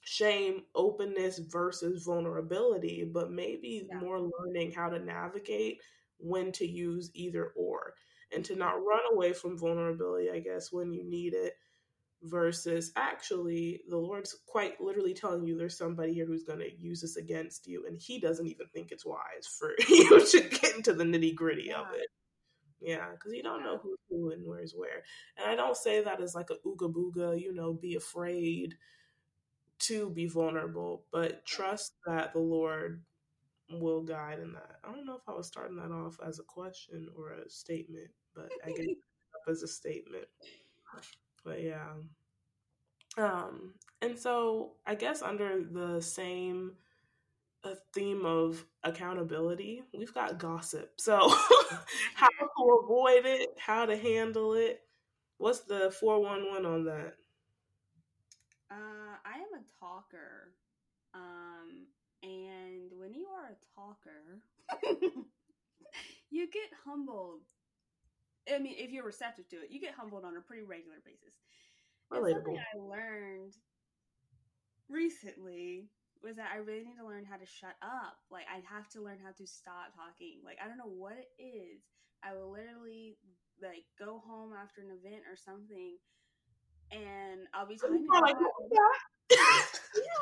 [0.07, 3.99] shame openness versus vulnerability but maybe yeah.
[3.99, 5.81] more learning how to navigate
[6.19, 7.93] when to use either or
[8.33, 11.55] and to not run away from vulnerability i guess when you need it
[12.23, 17.01] versus actually the Lord's quite literally telling you there's somebody here who's going to use
[17.01, 20.93] this against you, and He doesn't even think it's wise for you to get into
[20.93, 21.81] the nitty gritty yeah.
[21.81, 22.09] of it.
[22.81, 25.03] Yeah, because you don't know who's who and where's where.
[25.39, 28.75] And I don't say that as like a ooga booga, you know, be afraid
[29.81, 33.03] to be vulnerable, but trust that the Lord
[33.71, 34.77] will guide in that.
[34.85, 38.09] I don't know if I was starting that off as a question or a statement,
[38.35, 38.99] but I get it
[39.35, 40.27] up as a statement.
[41.45, 41.93] But yeah.
[43.19, 46.73] Um, and so I guess under the same
[47.65, 50.93] uh, theme of accountability, we've got gossip.
[50.99, 51.19] So
[52.15, 54.81] how to avoid it, how to handle it.
[55.39, 57.15] What's the 411 on that?
[58.71, 58.75] A
[59.81, 60.53] talker.
[61.15, 61.87] Um,
[62.23, 64.43] and when you are a talker,
[66.31, 67.43] you get humbled
[68.53, 71.35] I mean, if you're receptive to it, you get humbled on a pretty regular basis.
[72.13, 72.47] Relatable.
[72.47, 73.55] something I learned
[74.89, 75.91] recently
[76.23, 78.23] was that I really need to learn how to shut up.
[78.31, 80.39] Like I have to learn how to stop talking.
[80.45, 81.83] Like I don't know what it is.
[82.23, 83.19] I will literally
[83.61, 85.99] like go home after an event or something,
[86.93, 88.07] and I'll be talking.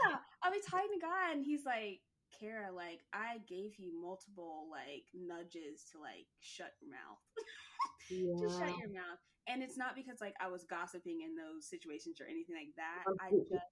[0.02, 2.00] Yeah, I'll be talking to guy, and he's like,
[2.38, 7.22] "Kara, like I gave you multiple like nudges to like shut your mouth."
[8.11, 8.35] yeah.
[8.40, 9.20] just shut your mouth.
[9.46, 13.04] And it's not because like I was gossiping in those situations or anything like that.
[13.20, 13.66] I just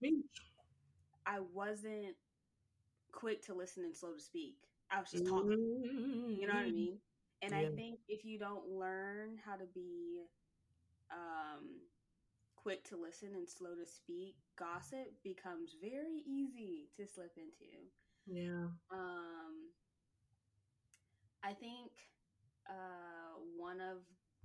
[1.27, 2.17] I wasn't
[3.13, 4.57] quick to listen and slow to speak.
[4.91, 5.57] I was just talking.
[5.59, 6.41] Mm-hmm.
[6.41, 6.99] You know what I mean?
[7.43, 7.59] And yeah.
[7.59, 10.23] I think if you don't learn how to be
[11.11, 11.67] um
[12.63, 17.73] quick to listen and slow to speak, gossip becomes very easy to slip into.
[18.27, 18.69] Yeah.
[18.91, 19.71] Um
[21.43, 21.91] I think
[22.69, 23.99] uh one of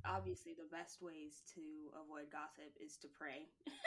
[0.06, 1.62] obviously the best ways to
[1.94, 3.50] avoid gossip is to pray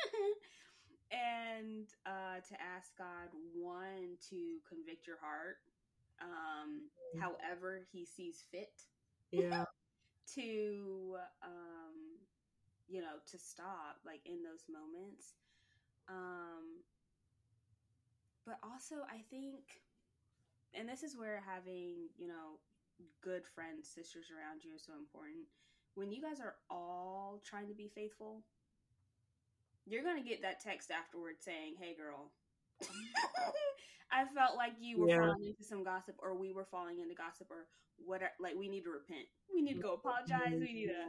[1.10, 5.58] and uh, to ask God, one, to convict your heart,
[6.22, 7.20] um, mm.
[7.20, 8.82] however He sees fit.
[9.32, 9.64] Yeah.
[10.34, 11.89] to, um,
[12.90, 15.38] you know, to stop, like in those moments.
[16.08, 16.82] Um,
[18.44, 19.78] but also, I think,
[20.74, 22.58] and this is where having, you know,
[23.22, 25.46] good friends, sisters around you is so important
[25.94, 28.42] when you guys are all trying to be faithful,
[29.86, 32.32] you're gonna get that text afterward saying, "Hey, girl."
[34.12, 35.18] I felt like you were yeah.
[35.18, 38.32] falling into some gossip, or we were falling into gossip, or whatever.
[38.40, 39.26] Like we need to repent.
[39.52, 40.58] We need to go apologize.
[40.58, 41.04] We need to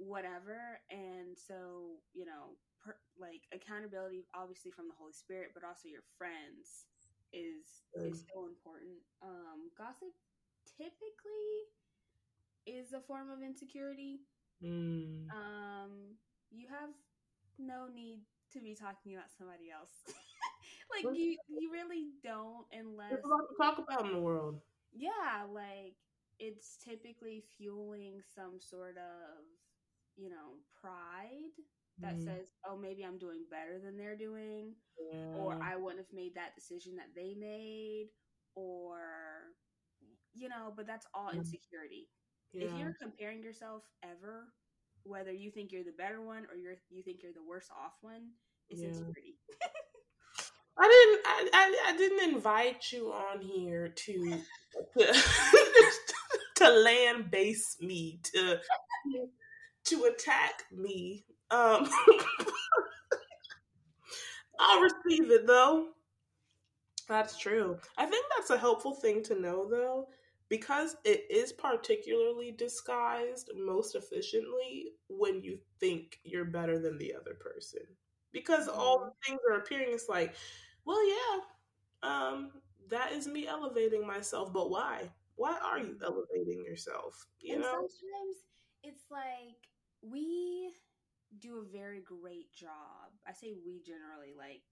[0.00, 0.80] whatever.
[0.90, 6.04] And so you know, per, like accountability, obviously from the Holy Spirit, but also your
[6.16, 6.88] friends
[7.32, 8.98] is is so important.
[9.22, 10.16] Um, gossip
[10.76, 11.68] typically
[12.66, 14.20] is a form of insecurity.
[14.62, 15.28] Mm.
[15.30, 16.16] Um,
[16.50, 16.90] you have
[17.58, 18.20] no need
[18.52, 19.94] to be talking about somebody else.
[20.90, 24.60] like you, you really don't unless There's a lot to talk about in the world.
[24.92, 25.94] Yeah, like
[26.38, 29.44] it's typically fueling some sort of,
[30.20, 31.56] you know, pride
[32.00, 32.24] that mm.
[32.24, 34.74] says, "Oh, maybe I'm doing better than they're doing,"
[35.12, 35.36] yeah.
[35.38, 38.08] or "I wouldn't have made that decision that they made,"
[38.54, 38.98] or
[40.34, 40.72] you know.
[40.76, 42.08] But that's all insecurity.
[42.52, 42.66] Yeah.
[42.66, 44.52] If you're comparing yourself ever,
[45.04, 47.94] whether you think you're the better one or you're you think you're the worse off
[48.02, 48.28] one,
[48.68, 48.88] it's yeah.
[48.88, 49.38] insecurity.
[50.78, 51.26] I didn't.
[51.26, 54.40] I, I, I, didn't invite you on here to
[54.98, 55.22] to,
[56.56, 58.58] to land base me to
[59.90, 61.24] to attack me.
[61.50, 61.88] Um,
[64.60, 65.88] I'll receive it though.
[67.08, 67.78] That's true.
[67.96, 70.08] I think that's a helpful thing to know though,
[70.48, 77.34] because it is particularly disguised most efficiently when you think you're better than the other
[77.34, 77.80] person.
[78.32, 79.08] Because all mm-hmm.
[79.08, 80.34] the things are appearing, it's like,
[80.84, 81.40] well, yeah,
[82.02, 82.52] um,
[82.90, 85.10] that is me elevating myself, but why?
[85.36, 87.26] Why are you elevating yourself?
[87.40, 88.36] You and know, sometimes
[88.82, 89.69] it's like
[90.02, 90.70] we
[91.38, 93.12] do a very great job.
[93.26, 94.62] I say we generally, like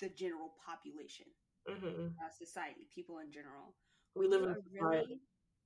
[0.00, 1.26] the general population,
[1.68, 2.08] mm-hmm.
[2.18, 3.74] uh, society, people in general.
[4.14, 5.20] We, we live in a really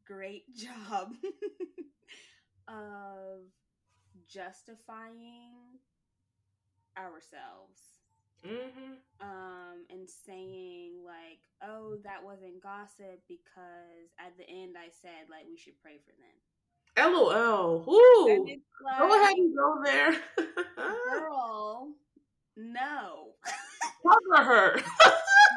[0.06, 1.12] great job
[2.68, 3.40] of
[4.28, 5.80] justifying
[6.96, 7.80] ourselves.
[8.46, 9.02] Mm-hmm.
[9.18, 15.42] Um, and saying like, "Oh, that wasn't gossip because at the end I said like
[15.50, 16.38] we should pray for them."
[16.98, 17.84] LOL.
[17.88, 18.46] Ooh.
[18.84, 20.16] Like, go ahead and go there.
[20.66, 21.92] girl,
[22.56, 23.34] no.
[24.06, 24.80] Cover her.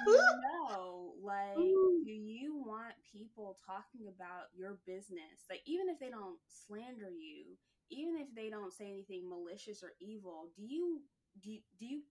[0.07, 1.13] no.
[1.23, 2.01] Like, Ooh.
[2.03, 5.45] do you want people talking about your business?
[5.49, 7.57] Like, even if they don't slander you,
[7.91, 11.01] even if they don't say anything malicious or evil, do you
[11.41, 12.01] do you, do you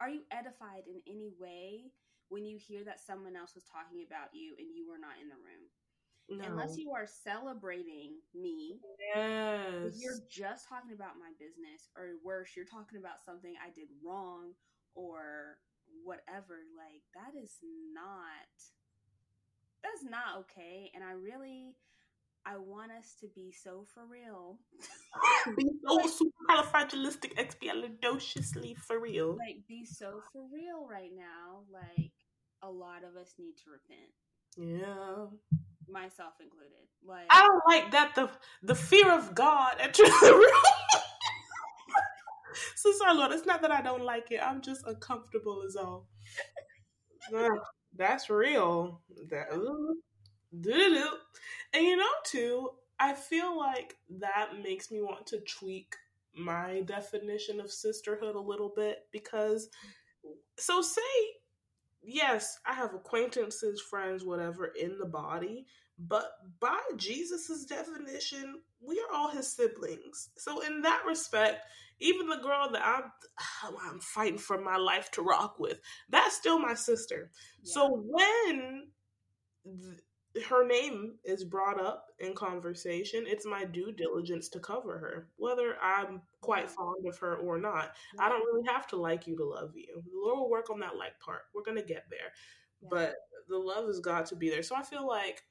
[0.00, 1.92] are you edified in any way
[2.28, 5.28] when you hear that someone else was talking about you and you were not in
[5.28, 5.68] the room?
[6.30, 6.44] No.
[6.46, 8.80] Unless you are celebrating me.
[9.14, 9.98] Yes.
[9.98, 14.54] You're just talking about my business, or worse, you're talking about something I did wrong
[14.94, 15.58] or
[16.04, 16.62] whatever.
[16.78, 17.58] Like, that is
[17.92, 18.46] not.
[19.82, 20.92] That's not okay.
[20.94, 21.74] And I really.
[22.46, 24.58] I want us to be so for real.
[25.58, 26.00] be so
[26.48, 29.36] supercalifragilisticexpialidociously for real.
[29.36, 31.66] Like, be so for real right now.
[31.70, 32.14] Like,
[32.62, 34.14] a lot of us need to repent.
[34.56, 35.26] Yeah
[35.92, 36.70] myself included.
[37.04, 38.30] Like I don't like that the
[38.62, 40.62] the fear of God enters the room.
[42.76, 43.32] so sorry, Lord.
[43.32, 44.40] It's not that I don't like it.
[44.42, 46.08] I'm just uncomfortable as all.
[47.96, 49.00] that's real.
[49.28, 49.52] That
[51.72, 52.70] and you know too.
[52.98, 55.94] I feel like that makes me want to tweak
[56.36, 59.68] my definition of sisterhood a little bit because
[60.58, 61.00] so say
[62.02, 65.66] yes, I have acquaintances, friends, whatever in the body,
[65.98, 70.30] but by Jesus's definition, we are all his siblings.
[70.36, 71.66] So in that respect,
[72.00, 73.12] even the girl that I'm
[73.90, 77.30] I'm fighting for my life to rock with, that's still my sister.
[77.62, 77.72] Yeah.
[77.72, 78.88] So when
[80.48, 85.76] her name is brought up in conversation, it's my due diligence to cover her, whether
[85.82, 87.92] I'm quite fond of her or not.
[88.14, 88.26] Yeah.
[88.26, 90.02] I don't really have to like you to love you.
[90.04, 91.42] The Lord will work on that like part.
[91.54, 92.32] We're gonna get there,
[92.82, 92.88] yeah.
[92.90, 93.14] but
[93.48, 94.62] the love has got to be there.
[94.62, 95.42] So I feel like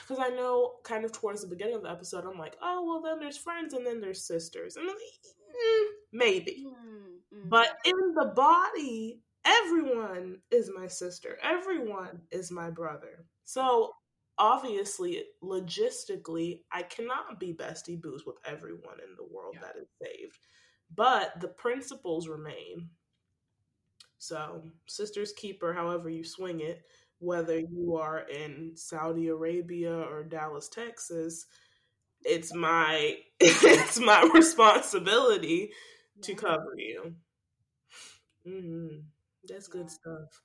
[0.00, 3.02] because I know kind of towards the beginning of the episode, I'm like, oh, well,
[3.02, 4.76] then there's friends and then there's sisters.
[4.76, 6.66] And then, mm, maybe.
[6.66, 7.48] Mm-hmm.
[7.48, 13.24] But in the body, everyone is my sister, everyone is my brother.
[13.44, 13.92] So
[14.38, 19.60] obviously, logistically, I cannot be bestie boost with everyone in the world yeah.
[19.62, 20.38] that is saved.
[20.94, 22.90] But the principles remain.
[24.18, 26.82] So, sister's keeper, however you swing it,
[27.18, 31.46] whether you are in Saudi Arabia or Dallas, Texas,
[32.24, 35.70] it's my it's my responsibility
[36.22, 37.14] to cover you.
[38.46, 38.98] Mm-hmm.
[39.48, 40.42] That's good stuff.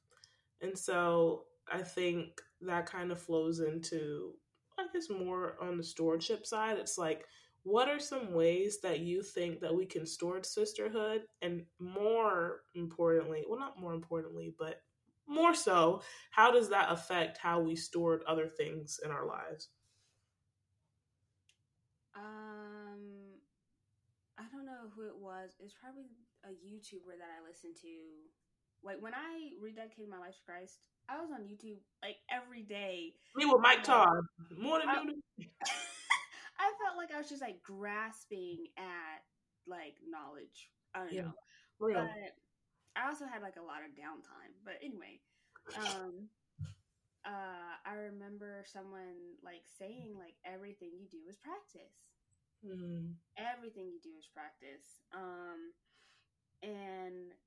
[0.62, 4.34] And so I think that kind of flows into,
[4.80, 6.78] I guess, more on the stewardship side.
[6.78, 7.26] It's like,
[7.64, 11.24] what are some ways that you think that we can steward sisterhood?
[11.42, 14.82] And more importantly, well, not more importantly, but
[15.28, 16.02] more so,
[16.32, 19.70] how does that affect how we stored other things in our lives?
[22.16, 23.36] Um,
[24.40, 25.52] I don't know who it was.
[25.60, 26.06] It's probably
[26.46, 27.88] a YouTuber that I listened to.
[28.84, 33.14] Like when I rededicated my life to Christ, I was on YouTube like every day.
[33.36, 34.08] Me with Mike Todd,
[34.58, 35.00] morning, I,
[36.60, 39.24] I felt like I was just like grasping at
[39.68, 40.70] like knowledge.
[40.94, 41.34] I don't yeah, know,
[41.80, 42.02] real.
[42.02, 42.34] but
[42.96, 44.52] I also had like a lot of downtime.
[44.66, 45.20] But anyway,
[45.78, 46.28] um,
[47.26, 52.08] uh, I remember someone like saying like everything you do is practice.
[52.66, 53.14] Mm.
[53.38, 55.06] Everything you do is practice.
[55.14, 55.72] Um,
[56.64, 57.38] and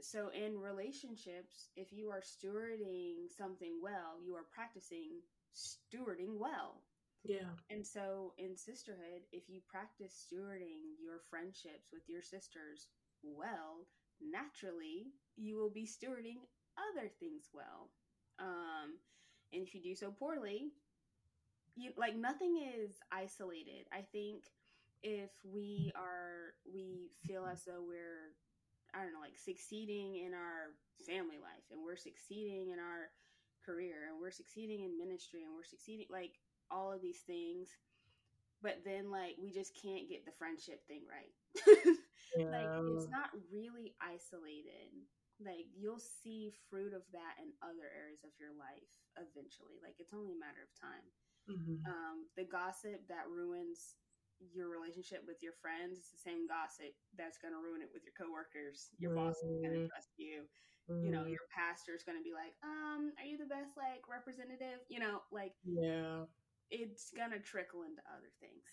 [0.00, 5.22] so in relationships, if you are stewarding something well, you are practicing
[5.54, 6.82] stewarding well.
[7.24, 7.50] Yeah.
[7.70, 12.86] And so in sisterhood, if you practice stewarding your friendships with your sisters
[13.22, 13.86] well,
[14.20, 16.46] naturally you will be stewarding
[16.78, 17.90] other things well.
[18.38, 18.98] Um,
[19.52, 20.70] and if you do so poorly,
[21.76, 23.86] you like nothing is isolated.
[23.92, 24.44] I think
[25.02, 28.34] if we are we feel as though we're
[28.94, 30.74] I don't know, like succeeding in our
[31.04, 33.12] family life and we're succeeding in our
[33.64, 37.68] career and we're succeeding in ministry and we're succeeding like all of these things.
[38.60, 41.32] But then like we just can't get the friendship thing right.
[42.34, 42.50] Yeah.
[42.54, 44.90] like it's not really isolated.
[45.38, 49.78] Like you'll see fruit of that in other areas of your life eventually.
[49.78, 51.06] Like it's only a matter of time.
[51.48, 51.80] Mm-hmm.
[51.88, 53.96] um, the gossip that ruins
[54.54, 58.06] your relationship with your friends it's the same gossip that's going to ruin it with
[58.06, 59.30] your coworkers your mm-hmm.
[59.30, 60.46] boss is going to trust you
[60.86, 61.02] mm-hmm.
[61.02, 61.34] you know mm-hmm.
[61.34, 65.02] your pastor is going to be like um are you the best like representative you
[65.02, 66.22] know like yeah
[66.70, 68.68] it's going to trickle into other things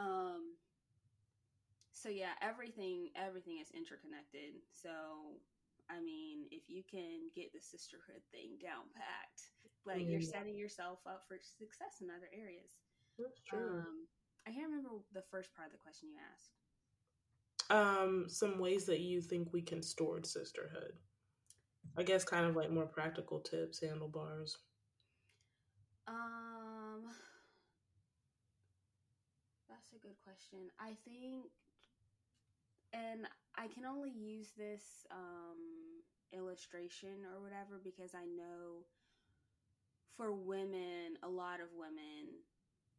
[0.00, 0.56] um
[1.92, 5.36] so yeah everything everything is interconnected so
[5.92, 9.52] i mean if you can get the sisterhood thing down packed
[9.84, 10.16] like mm-hmm.
[10.16, 12.80] you're setting yourself up for success in other areas
[13.20, 14.08] that's true um
[14.46, 16.50] I can't remember the first part of the question you asked.
[17.70, 20.92] Um, some ways that you think we can steward sisterhood.
[21.96, 24.58] I guess kind of like more practical tips, handlebars.
[26.08, 27.02] Um,
[29.68, 30.70] that's a good question.
[30.80, 31.46] I think,
[32.92, 33.26] and
[33.56, 38.84] I can only use this um, illustration or whatever because I know
[40.16, 42.19] for women, a lot of women,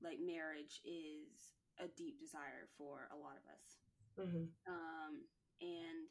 [0.04, 3.66] like marriage is a deep desire for a lot of us.
[4.20, 4.46] Mm-hmm.
[4.68, 5.14] Um,
[5.62, 6.10] and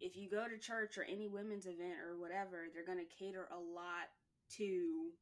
[0.00, 3.48] if you go to church or any women's event or whatever, they're going to cater
[3.52, 4.10] a lot
[4.58, 5.12] to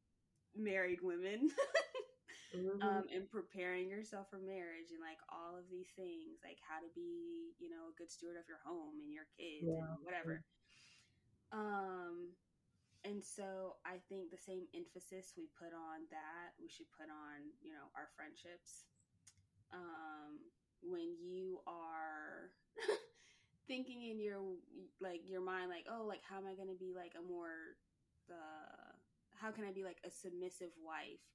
[0.55, 1.51] married women.
[2.55, 2.81] mm-hmm.
[2.83, 6.89] um, and preparing yourself for marriage and like all of these things, like how to
[6.95, 9.79] be, you know, a good steward of your home and your kids yeah.
[9.79, 10.43] and whatever.
[11.51, 12.35] Um,
[13.03, 17.49] and so I think the same emphasis we put on that, we should put on,
[17.61, 18.85] you know, our friendships.
[19.73, 20.37] Um,
[20.83, 22.51] when you are
[23.67, 24.37] thinking in your
[24.99, 27.77] like your mind like, oh, like how am I going to be like a more
[28.27, 28.41] the
[29.33, 31.25] how can I be like a submissive wife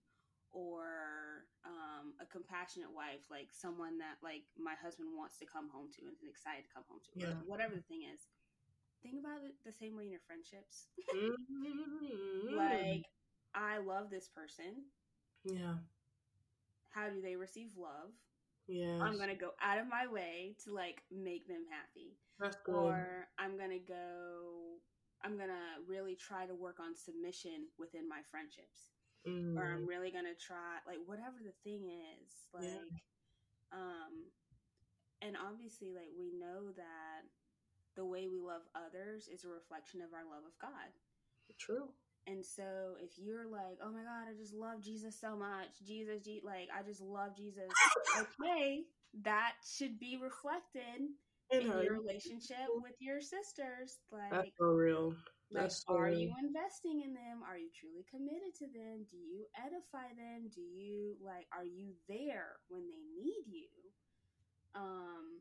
[0.55, 5.91] or um, a compassionate wife, like someone that like my husband wants to come home
[5.99, 7.35] to and is excited to come home to, yeah.
[7.43, 8.31] whatever the thing is
[9.03, 10.89] think about it the same way in your friendships.
[11.17, 12.57] Mm-hmm.
[12.57, 13.05] like,
[13.55, 14.85] I love this person.
[15.45, 15.75] Yeah.
[16.91, 18.11] How do they receive love?
[18.69, 18.99] Yeah.
[19.01, 22.19] I'm gonna go out of my way to like make them happy.
[22.41, 22.75] That's good.
[22.75, 24.81] Or I'm gonna go.
[25.23, 28.93] I'm gonna really try to work on submission within my friendships.
[29.27, 29.57] Mm.
[29.57, 29.89] Or I'm mm.
[29.89, 32.33] really gonna try like whatever the thing is.
[32.53, 33.79] Like, yeah.
[33.79, 34.33] um,
[35.23, 37.25] and obviously, like we know that
[37.97, 40.93] the way we love others is a reflection of our love of God.
[41.59, 41.89] True.
[42.27, 46.21] And so if you're like, oh my God, I just love Jesus so much, Jesus,
[46.23, 47.71] Je- like, I just love Jesus,
[48.19, 48.83] okay,
[49.23, 51.07] that should be reflected
[51.51, 53.99] in, in your relationship with your sisters.
[54.11, 55.15] Like, That's for real.
[55.53, 57.47] That's like, are you investing in them?
[57.49, 59.07] Are you truly committed to them?
[59.09, 60.51] Do you edify them?
[60.53, 61.47] Do you like?
[61.57, 63.69] Are you there when they need you?
[64.75, 65.41] Um,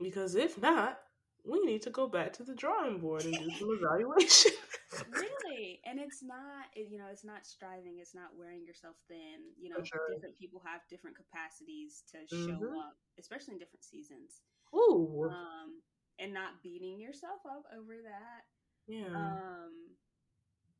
[0.00, 0.98] because if not,
[1.44, 4.52] we need to go back to the drawing board and do some evaluation.
[5.12, 9.52] really, and it's not you know it's not striving, it's not wearing yourself thin.
[9.60, 10.08] You know, sure.
[10.12, 12.78] different people have different capacities to show mm-hmm.
[12.78, 14.40] up, especially in different seasons.
[14.74, 15.84] Ooh, um,
[16.18, 18.48] and not beating yourself up over that.
[18.86, 19.14] Yeah.
[19.14, 19.92] Um,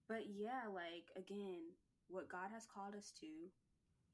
[0.08, 1.60] but yeah, like again,
[2.08, 3.28] what God has called us to,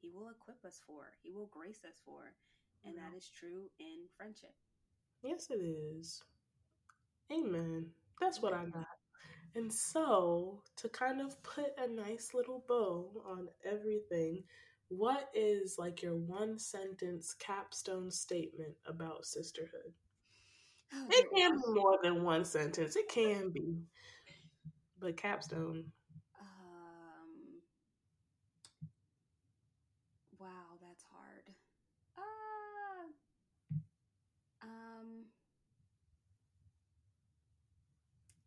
[0.00, 1.14] He will equip us for.
[1.22, 2.34] He will grace us for,
[2.84, 4.54] and that is true in friendship.
[5.22, 6.22] Yes, it is.
[7.32, 7.86] Amen.
[8.20, 8.86] That's what I got.
[9.54, 14.44] And so, to kind of put a nice little bow on everything,
[14.88, 19.94] what is like your one sentence capstone statement about sisterhood?
[20.92, 22.96] Oh, it can be more than one sentence.
[22.96, 23.78] It can be.
[25.00, 25.92] But capstone.
[26.40, 27.60] Um
[30.38, 31.54] Wow, that's hard.
[32.18, 33.06] Uh
[34.62, 35.24] um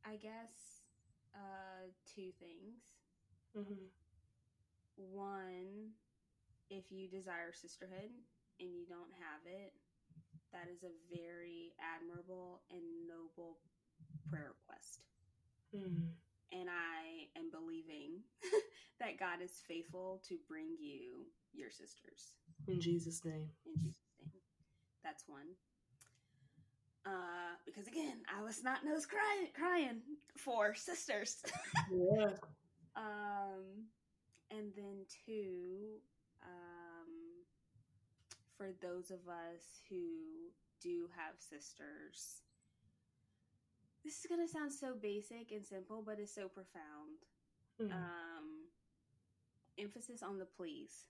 [0.05, 0.83] I guess
[1.33, 2.83] uh, two things.
[3.57, 3.85] Mm-hmm.
[4.97, 5.93] One
[6.69, 8.09] if you desire sisterhood
[8.59, 9.73] and you don't have it,
[10.51, 13.57] that is a very admirable and noble
[14.29, 15.01] prayer request.
[15.75, 16.13] Mm.
[16.51, 18.21] And I am believing
[18.99, 22.33] that God is faithful to bring you your sisters.
[22.67, 23.49] In Jesus' name.
[23.65, 24.41] In Jesus' name.
[25.03, 25.57] That's one.
[27.05, 30.01] Uh, because again, I was not nose crying, crying
[30.37, 31.43] for sisters.
[31.91, 32.27] yeah.
[32.95, 33.89] Um,
[34.51, 35.97] and then two,
[36.43, 37.09] um,
[38.55, 42.43] for those of us who do have sisters,
[44.03, 47.17] this is gonna sound so basic and simple, but it's so profound.
[47.81, 47.91] Mm.
[47.91, 48.67] Um,
[49.79, 51.07] emphasis on the please.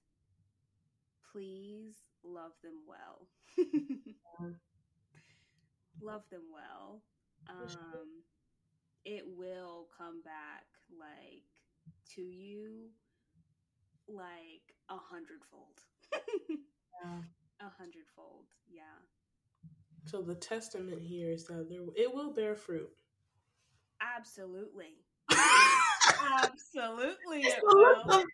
[1.31, 3.27] Please love them well.
[6.01, 7.01] love them well.
[7.49, 8.23] Um,
[9.05, 10.65] it will come back
[10.97, 11.43] like
[12.15, 12.89] to you
[14.07, 15.79] like a hundredfold.
[17.03, 17.19] yeah.
[17.61, 18.81] A hundredfold, yeah.
[20.05, 22.89] So the testament here is that there it will bear fruit.
[24.01, 24.97] Absolutely.
[25.31, 27.43] Absolutely.
[27.43, 28.25] It will.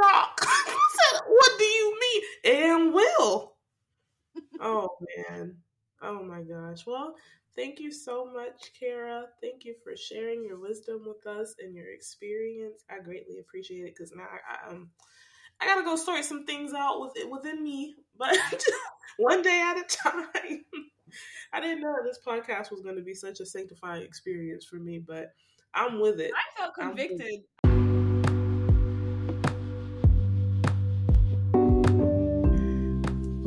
[0.00, 0.40] sock.
[1.28, 2.54] what do you mean?
[2.54, 3.52] And will.
[4.60, 4.88] Oh
[5.28, 5.56] man.
[6.02, 6.86] Oh my gosh.
[6.86, 7.14] Well,
[7.56, 9.26] thank you so much, Kara.
[9.40, 12.84] Thank you for sharing your wisdom with us and your experience.
[12.90, 14.90] I greatly appreciate it because now I, I um
[15.60, 18.36] I gotta go sort some things out with it within me, but
[19.18, 20.64] one day at a time.
[21.52, 24.98] I didn't know this podcast was going to be such a sanctifying experience for me,
[24.98, 25.28] but
[25.74, 26.32] I'm with it.
[26.34, 27.40] I felt convicted.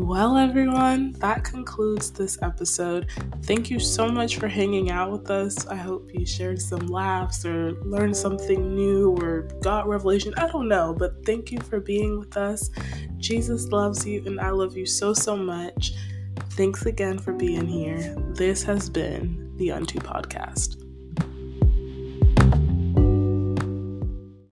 [0.06, 3.08] Well, everyone, that concludes this episode.
[3.42, 5.66] Thank you so much for hanging out with us.
[5.66, 10.36] I hope you shared some laughs or learned something new or got revelation.
[10.38, 12.70] I don't know, but thank you for being with us.
[13.18, 15.94] Jesus loves you, and I love you so, so much.
[16.52, 18.16] Thanks again for being here.
[18.36, 20.85] This has been the Unto Podcast.